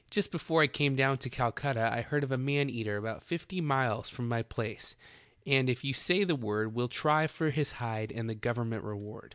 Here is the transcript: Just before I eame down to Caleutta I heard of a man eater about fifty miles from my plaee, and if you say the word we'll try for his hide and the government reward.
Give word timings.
Just 0.09 0.31
before 0.31 0.63
I 0.63 0.67
eame 0.67 0.95
down 0.97 1.19
to 1.19 1.29
Caleutta 1.29 1.91
I 1.93 2.01
heard 2.01 2.23
of 2.23 2.31
a 2.31 2.35
man 2.39 2.71
eater 2.71 2.97
about 2.97 3.21
fifty 3.21 3.61
miles 3.61 4.09
from 4.09 4.27
my 4.27 4.41
plaee, 4.41 4.95
and 5.45 5.69
if 5.69 5.83
you 5.83 5.93
say 5.93 6.23
the 6.23 6.33
word 6.35 6.73
we'll 6.73 6.87
try 6.87 7.27
for 7.27 7.51
his 7.51 7.73
hide 7.73 8.11
and 8.11 8.27
the 8.27 8.33
government 8.33 8.83
reward. 8.83 9.29